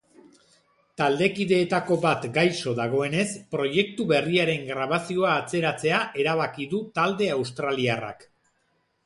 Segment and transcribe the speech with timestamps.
[1.01, 3.25] Taldekideetako bat gaixo dagoenez,
[3.57, 8.29] proiektu berriaren grabazioa atzeratzea erabaki du talde australiarrak.